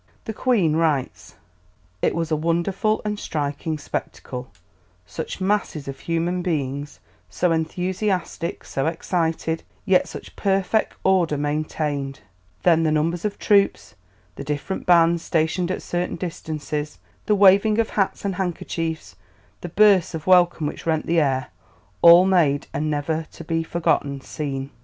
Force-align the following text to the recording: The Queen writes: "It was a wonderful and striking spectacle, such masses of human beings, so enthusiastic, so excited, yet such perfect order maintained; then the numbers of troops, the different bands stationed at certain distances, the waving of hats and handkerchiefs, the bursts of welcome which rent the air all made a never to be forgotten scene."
The 0.25 0.33
Queen 0.33 0.75
writes: 0.75 1.35
"It 2.01 2.15
was 2.15 2.31
a 2.31 2.35
wonderful 2.35 3.01
and 3.05 3.19
striking 3.19 3.77
spectacle, 3.77 4.49
such 5.05 5.39
masses 5.39 5.87
of 5.87 5.99
human 5.99 6.41
beings, 6.41 6.99
so 7.29 7.51
enthusiastic, 7.51 8.65
so 8.65 8.87
excited, 8.87 9.61
yet 9.85 10.07
such 10.07 10.35
perfect 10.35 10.95
order 11.03 11.37
maintained; 11.37 12.21
then 12.63 12.81
the 12.81 12.91
numbers 12.91 13.25
of 13.25 13.37
troops, 13.37 13.93
the 14.37 14.43
different 14.43 14.87
bands 14.87 15.21
stationed 15.21 15.69
at 15.69 15.83
certain 15.83 16.15
distances, 16.15 16.97
the 17.27 17.35
waving 17.35 17.77
of 17.77 17.91
hats 17.91 18.25
and 18.25 18.37
handkerchiefs, 18.37 19.15
the 19.61 19.69
bursts 19.69 20.15
of 20.15 20.25
welcome 20.25 20.65
which 20.65 20.87
rent 20.87 21.05
the 21.05 21.19
air 21.19 21.49
all 22.01 22.25
made 22.25 22.65
a 22.73 22.81
never 22.81 23.27
to 23.33 23.43
be 23.43 23.61
forgotten 23.61 24.19
scene." 24.19 24.71